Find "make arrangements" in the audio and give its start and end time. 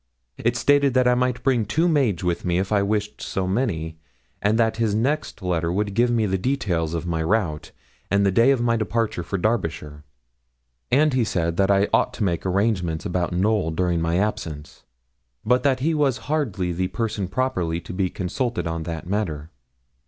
12.23-13.05